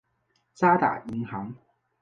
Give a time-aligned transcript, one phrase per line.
[0.55, 1.53] 渣打银行。